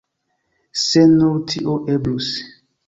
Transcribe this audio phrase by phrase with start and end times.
[0.85, 2.35] Se nur tio eblus!